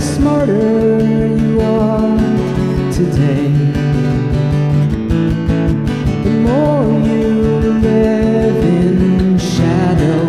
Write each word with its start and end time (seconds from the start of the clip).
smarter 0.00 1.26
you 1.26 1.60
are 1.60 2.16
today, 2.90 3.48
the 6.24 6.30
more 6.46 6.98
you 7.06 7.24
live 7.88 8.64
in 8.64 9.38
shadow, 9.38 10.22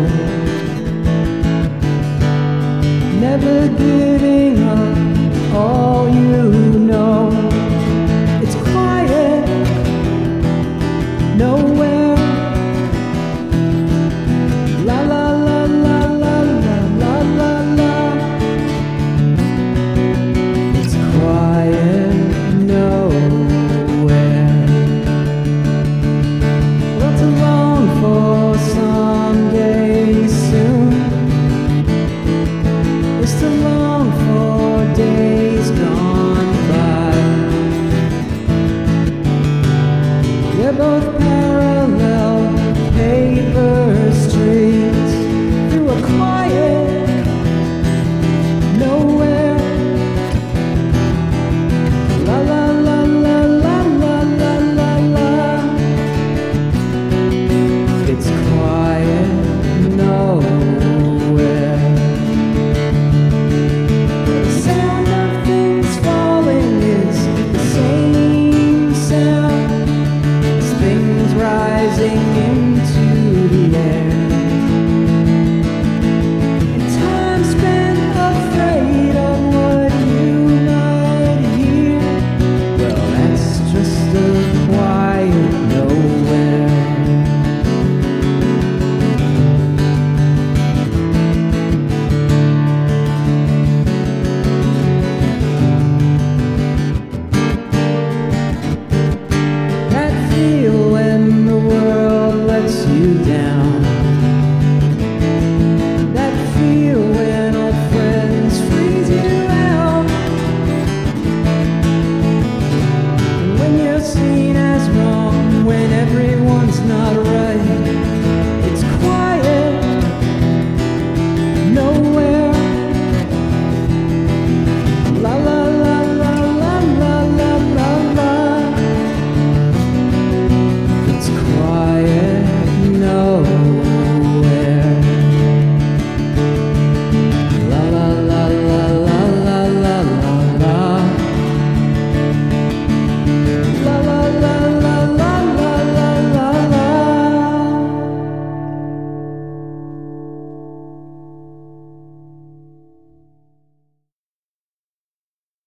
never 3.20 3.70
giving 3.70 4.62
up 4.64 5.56
all 5.56 6.10
you 6.10 6.61
stone. 35.76 36.11
losing 72.02 72.41